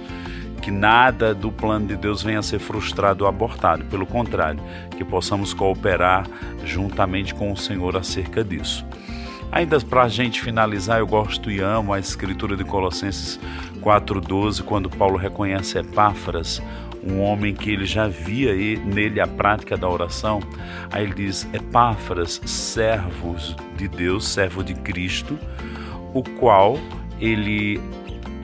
Que 0.61 0.71
nada 0.71 1.35
do 1.35 1.51
plano 1.51 1.87
de 1.87 1.97
Deus 1.97 2.23
venha 2.23 2.39
a 2.39 2.43
ser 2.43 2.59
frustrado 2.59 3.25
ou 3.25 3.29
abortado, 3.29 3.83
pelo 3.85 4.05
contrário, 4.05 4.61
que 4.97 5.03
possamos 5.03 5.53
cooperar 5.53 6.25
juntamente 6.63 7.35
com 7.35 7.51
o 7.51 7.57
Senhor 7.57 7.97
acerca 7.97 8.43
disso. 8.43 8.85
Ainda 9.51 9.79
para 9.79 10.03
a 10.03 10.09
gente 10.09 10.41
finalizar, 10.41 10.99
eu 10.99 11.07
gosto 11.07 11.49
e 11.49 11.59
amo 11.61 11.93
a 11.93 11.99
escritura 11.99 12.55
de 12.55 12.65
Colossenses 12.65 13.39
4,12, 13.81 14.61
quando 14.63 14.89
Paulo 14.89 15.17
reconhece 15.17 15.79
Epáfras, 15.79 16.61
um 17.09 17.21
homem 17.21 17.53
que 17.53 17.71
ele 17.71 17.85
já 17.85 18.07
via 18.07 18.53
nele 18.79 19.19
a 19.19 19.27
prática 19.27 19.77
da 19.77 19.89
oração. 19.89 20.39
Aí 20.91 21.03
ele 21.03 21.13
diz: 21.13 21.47
Epáfras, 21.53 22.41
servos 22.45 23.55
de 23.75 23.87
Deus, 23.87 24.27
servo 24.27 24.63
de 24.63 24.73
Cristo, 24.73 25.37
o 26.13 26.23
qual 26.23 26.77
ele 27.19 27.79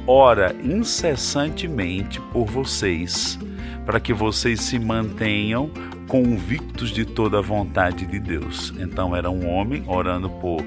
ora 0.08 0.55
incessantemente 0.63 2.20
por 2.32 2.46
vocês, 2.46 3.39
para 3.86 4.00
que 4.00 4.13
vocês 4.13 4.62
se 4.62 4.79
mantenham 4.79 5.70
convictos 6.08 6.91
de 6.91 7.05
toda 7.05 7.39
a 7.39 7.41
vontade 7.41 8.05
de 8.05 8.20
Deus. 8.20 8.74
Então 8.77 9.15
era 9.15 9.29
um 9.29 9.48
homem 9.50 9.84
orando 9.88 10.29
por 10.29 10.62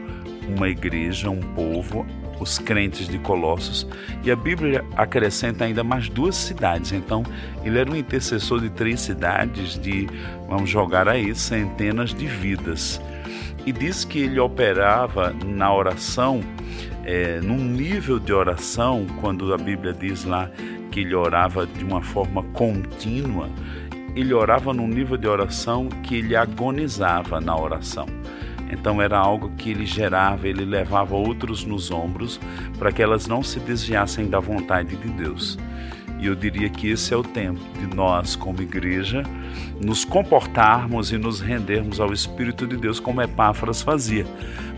uma 0.48 0.68
igreja, 0.68 1.30
um 1.30 1.40
povo, 1.40 2.06
os 2.40 2.58
crentes 2.58 3.08
de 3.08 3.18
Colossos, 3.18 3.86
e 4.22 4.30
a 4.30 4.36
Bíblia 4.36 4.84
acrescenta 4.96 5.64
ainda 5.64 5.82
mais 5.82 6.08
duas 6.08 6.34
cidades. 6.34 6.92
Então, 6.92 7.22
ele 7.64 7.78
era 7.78 7.90
um 7.90 7.96
intercessor 7.96 8.60
de 8.60 8.70
três 8.70 9.00
cidades, 9.00 9.78
de, 9.78 10.08
vamos 10.48 10.68
jogar 10.68 11.08
aí, 11.08 11.34
centenas 11.34 12.14
de 12.14 12.26
vidas. 12.26 13.00
E 13.64 13.72
diz 13.72 14.04
que 14.04 14.20
ele 14.20 14.38
operava 14.38 15.34
na 15.44 15.72
oração, 15.74 16.40
é, 17.04 17.40
num 17.40 17.58
nível 17.58 18.18
de 18.18 18.32
oração, 18.32 19.06
quando 19.20 19.52
a 19.52 19.58
Bíblia 19.58 19.92
diz 19.92 20.24
lá 20.24 20.50
que 20.90 21.00
ele 21.00 21.14
orava 21.14 21.66
de 21.66 21.84
uma 21.84 22.02
forma 22.02 22.42
contínua, 22.52 23.50
ele 24.14 24.32
orava 24.32 24.72
num 24.72 24.88
nível 24.88 25.16
de 25.16 25.28
oração 25.28 25.88
que 26.02 26.16
ele 26.16 26.34
agonizava 26.34 27.38
na 27.40 27.54
oração. 27.54 28.06
Então 28.70 29.00
era 29.00 29.18
algo 29.18 29.50
que 29.56 29.70
ele 29.70 29.86
gerava, 29.86 30.48
ele 30.48 30.64
levava 30.64 31.14
outros 31.14 31.64
nos 31.64 31.90
ombros 31.90 32.40
para 32.78 32.92
que 32.92 33.02
elas 33.02 33.26
não 33.26 33.42
se 33.42 33.60
desviassem 33.60 34.28
da 34.28 34.40
vontade 34.40 34.96
de 34.96 35.08
Deus. 35.08 35.58
E 36.18 36.26
eu 36.26 36.34
diria 36.34 36.68
que 36.70 36.88
esse 36.88 37.12
é 37.12 37.16
o 37.16 37.22
tempo 37.22 37.60
de 37.78 37.94
nós, 37.94 38.34
como 38.34 38.62
igreja, 38.62 39.22
nos 39.82 40.04
comportarmos 40.04 41.12
e 41.12 41.18
nos 41.18 41.40
rendermos 41.40 42.00
ao 42.00 42.12
Espírito 42.12 42.66
de 42.66 42.76
Deus, 42.76 42.98
como 42.98 43.20
Epáfras 43.20 43.82
fazia, 43.82 44.24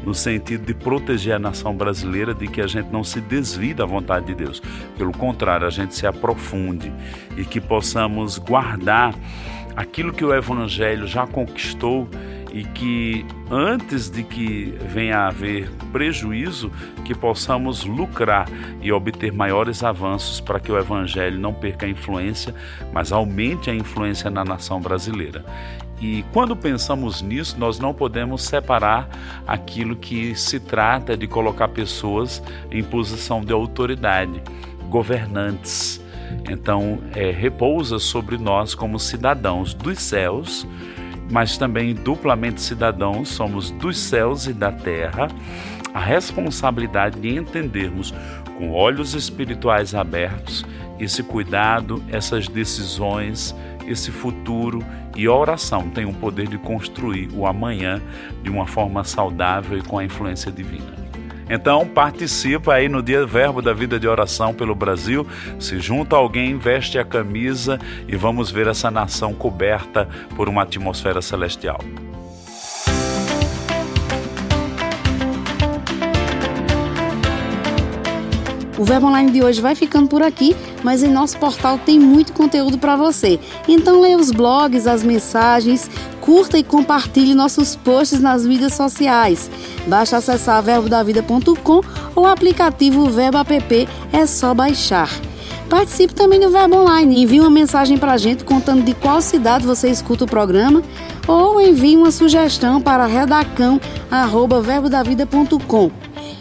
no 0.05 0.13
sentido 0.15 0.67
de 0.67 0.75
proteger 0.75 1.35
a 1.35 1.39
nação 1.39 1.75
brasileira 1.77 2.35
de 2.35 2.49
que 2.49 2.61
a 2.61 2.67
gente 2.67 2.91
não 2.91 3.05
se 3.05 3.21
desvie 3.21 3.73
da 3.73 3.87
vontade 3.87 4.27
de 4.27 4.35
Deus. 4.35 4.61
Pelo 4.97 5.13
contrário, 5.13 5.67
a 5.67 5.71
gente 5.71 5.95
se 5.95 6.07
aprofunde 6.07 6.93
e 7.37 7.45
que 7.45 7.61
possamos 7.61 8.37
guardar 8.39 9.15
aquilo 9.77 10.13
que 10.13 10.25
o 10.25 10.35
Evangelho 10.35 11.07
já 11.07 11.25
conquistou 11.25 12.09
e 12.53 12.65
que 12.65 13.27
antes 13.51 14.11
de 14.11 14.23
que 14.23 14.75
venha 14.87 15.19
a 15.19 15.29
haver 15.29 15.71
prejuízo, 15.93 16.71
que 17.05 17.15
possamos 17.15 17.85
lucrar 17.85 18.49
e 18.81 18.93
obter 18.93 19.33
maiores 19.33 19.83
avanços 19.83 20.41
para 20.41 20.61
que 20.61 20.71
o 20.71 20.79
Evangelho 20.79 21.39
não 21.39 21.53
perca 21.53 21.87
a 21.87 21.89
influência, 21.89 22.55
mas 22.93 23.13
aumente 23.13 23.71
a 23.71 23.75
influência 23.75 24.31
na 24.31 24.45
nação 24.45 24.81
brasileira. 24.81 25.45
E 26.01 26.25
quando 26.33 26.55
pensamos 26.55 27.23
nisso, 27.23 27.59
nós 27.59 27.79
não 27.79 27.93
podemos 27.93 28.43
separar 28.43 29.09
aquilo 29.47 29.97
que 29.97 30.35
se 30.35 30.61
trata 30.61 31.17
de 31.17 31.27
colocar 31.27 31.69
pessoas 31.69 32.43
em 32.71 32.85
posição 32.85 33.41
de 33.41 33.53
autoridade, 33.53 34.41
governantes. 34.89 36.01
Então, 36.49 36.99
é, 37.15 37.31
repousa 37.31 37.99
sobre 37.99 38.39
nós 38.39 38.75
como 38.75 38.99
cidadãos 38.99 39.75
dos 39.75 39.99
céus 39.99 40.67
mas 41.31 41.57
também 41.57 41.95
duplamente 41.95 42.61
cidadãos, 42.61 43.29
somos 43.29 43.71
dos 43.71 43.99
céus 43.99 44.47
e 44.47 44.53
da 44.53 44.73
terra, 44.73 45.29
a 45.93 46.01
responsabilidade 46.01 47.21
de 47.21 47.35
entendermos 47.35 48.13
com 48.57 48.71
olhos 48.71 49.15
espirituais 49.15 49.95
abertos 49.95 50.65
esse 50.99 51.23
cuidado, 51.23 52.03
essas 52.11 52.49
decisões, 52.49 53.55
esse 53.87 54.11
futuro 54.11 54.85
e 55.17 55.27
a 55.27 55.33
oração 55.33 55.89
tem 55.89 56.05
o 56.05 56.13
poder 56.13 56.49
de 56.49 56.59
construir 56.59 57.29
o 57.33 57.47
amanhã 57.47 58.03
de 58.43 58.51
uma 58.51 58.67
forma 58.67 59.05
saudável 59.05 59.79
e 59.79 59.83
com 59.83 59.99
a 59.99 60.05
influência 60.05 60.51
divina. 60.51 61.08
Então 61.49 61.87
participa 61.87 62.75
aí 62.75 62.89
no 62.89 63.03
dia 63.03 63.27
Verbo 63.27 63.63
da 63.63 63.73
Vida 63.73 63.99
de 63.99 64.07
Oração 64.07 64.53
pelo 64.53 64.75
Brasil, 64.75 65.27
se 65.59 65.79
junta 65.79 66.17
alguém, 66.17 66.59
veste 66.59 66.99
a 66.99 67.05
camisa 67.05 67.79
e 68.07 68.17
vamos 68.17 68.51
ver 68.51 68.67
essa 68.67 68.91
nação 68.91 69.33
coberta 69.33 70.09
por 70.37 70.49
uma 70.49 70.63
atmosfera 70.63 71.23
celestial. 71.23 71.79
O 78.79 78.85
Verbo 78.85 79.09
Online 79.09 79.33
de 79.33 79.43
hoje 79.43 79.61
vai 79.61 79.75
ficando 79.75 80.07
por 80.09 80.23
aqui, 80.23 80.55
mas 80.85 81.03
em 81.03 81.11
nosso 81.11 81.37
portal 81.39 81.79
tem 81.79 81.99
muito 81.99 82.33
conteúdo 82.33 82.79
para 82.79 82.95
você. 82.95 83.41
Então 83.67 84.01
leia 84.01 84.17
os 84.17 84.31
blogs, 84.31 84.87
as 84.87 85.03
mensagens, 85.03 85.91
curta 86.29 86.59
e 86.59 86.63
compartilhe 86.63 87.35
nossos 87.35 87.75
posts 87.75 88.21
nas 88.21 88.45
mídias 88.45 88.75
sociais. 88.75 89.51
Basta 89.87 90.19
acessar 90.19 90.63
verbodavida.com 90.63 91.81
ou 92.15 92.25
o 92.25 92.27
aplicativo 92.27 93.09
Verbo 93.09 93.39
App, 93.39 93.89
é 94.13 94.27
só 94.27 94.53
baixar. 94.53 95.09
Participe 95.71 96.13
também 96.13 96.39
do 96.39 96.51
Verbo 96.51 96.77
Online. 96.77 97.23
Envie 97.23 97.41
uma 97.41 97.49
mensagem 97.49 97.97
para 97.97 98.13
a 98.13 98.19
gente 98.19 98.45
contando 98.45 98.85
de 98.85 98.93
qual 98.93 99.23
cidade 99.23 99.65
você 99.65 99.89
escuta 99.89 100.25
o 100.25 100.29
programa 100.29 100.83
ou 101.27 101.59
envie 101.63 101.97
uma 101.97 102.11
sugestão 102.11 102.79
para 102.79 103.07
redacão@verbodavida.com. 103.07 105.91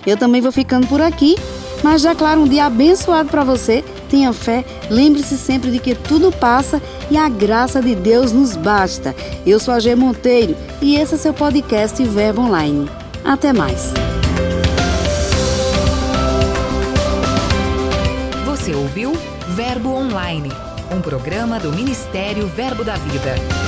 Eu 0.05 0.17
também 0.17 0.41
vou 0.41 0.51
ficando 0.51 0.85
por 0.87 0.99
aqui, 0.99 1.37
mas 1.81 2.01
declaro 2.01 2.41
um 2.41 2.47
dia 2.47 2.65
abençoado 2.65 3.29
para 3.29 3.45
você 3.45 3.85
tenha 4.07 4.33
fé, 4.33 4.65
lembre-se 4.89 5.37
sempre 5.37 5.69
de 5.69 5.79
que 5.79 5.93
tudo 5.93 6.31
passa 6.31 6.81
e 7.09 7.17
a 7.17 7.29
graça 7.29 7.81
de 7.81 7.95
Deus 7.95 8.31
nos 8.31 8.55
basta. 8.55 9.15
Eu 9.45 9.59
sou 9.59 9.73
a 9.73 9.79
G 9.79 9.95
Monteiro 9.95 10.55
e 10.81 10.95
esse 10.95 11.15
é 11.15 11.17
seu 11.17 11.33
podcast 11.33 12.03
Verbo 12.03 12.41
Online. 12.41 12.89
Até 13.23 13.53
mais. 13.53 13.93
Você 18.45 18.73
ouviu 18.73 19.13
Verbo 19.49 19.93
Online, 19.93 20.51
um 20.91 21.01
programa 21.01 21.59
do 21.59 21.71
Ministério 21.71 22.47
Verbo 22.47 22.83
da 22.83 22.95
Vida. 22.95 23.66